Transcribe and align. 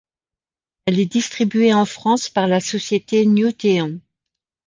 Elle 0.87 0.99
est 0.99 1.05
distribuée 1.05 1.75
en 1.75 1.85
France 1.85 2.27
par 2.27 2.47
la 2.47 2.59
société 2.59 3.23
Newteon. 3.27 3.99